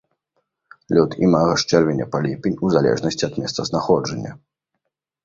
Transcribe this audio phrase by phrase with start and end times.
[0.97, 4.31] Лёт імага з чэрвеня па ліпень у залежнасці ад месцазнаходжання.